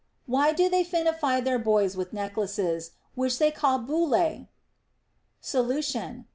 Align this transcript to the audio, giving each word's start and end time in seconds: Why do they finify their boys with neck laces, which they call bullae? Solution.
Why 0.25 0.51
do 0.51 0.67
they 0.67 0.83
finify 0.83 1.43
their 1.43 1.59
boys 1.59 1.95
with 1.95 2.11
neck 2.11 2.35
laces, 2.35 2.93
which 3.13 3.37
they 3.37 3.51
call 3.51 3.77
bullae? 3.77 4.47
Solution. 5.41 6.25